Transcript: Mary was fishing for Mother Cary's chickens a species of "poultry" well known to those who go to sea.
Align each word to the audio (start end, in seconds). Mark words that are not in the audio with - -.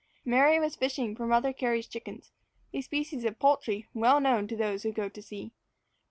Mary 0.25 0.59
was 0.59 0.75
fishing 0.75 1.15
for 1.15 1.27
Mother 1.27 1.53
Cary's 1.53 1.85
chickens 1.85 2.31
a 2.73 2.81
species 2.81 3.23
of 3.23 3.37
"poultry" 3.37 3.85
well 3.93 4.19
known 4.19 4.47
to 4.47 4.55
those 4.57 4.81
who 4.81 4.91
go 4.91 5.07
to 5.07 5.21
sea. 5.21 5.51